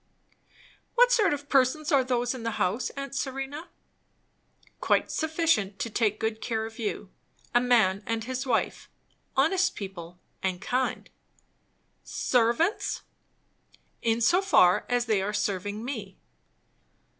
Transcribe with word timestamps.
"What 0.95 1.11
sort 1.11 1.31
of 1.31 1.47
persons 1.47 1.91
are 1.91 2.03
those 2.03 2.33
in 2.33 2.41
the 2.41 2.57
house, 2.57 2.89
aunt 2.97 3.13
Serena?" 3.13 3.69
"Quite 4.79 5.11
sufficient 5.11 5.77
to 5.77 5.91
take 5.91 6.19
good 6.19 6.41
care 6.41 6.65
of 6.65 6.79
you. 6.79 7.11
A 7.53 7.61
man 7.61 8.01
and 8.07 8.23
his 8.23 8.47
wife. 8.47 8.89
Honest 9.37 9.75
people, 9.75 10.17
and 10.41 10.59
kind." 10.59 11.07
"Servants!" 12.03 13.03
"In 14.01 14.21
so 14.21 14.41
far 14.41 14.87
as 14.89 15.05
they 15.05 15.21
are 15.21 15.33
serving 15.33 15.85
me." 15.85 16.17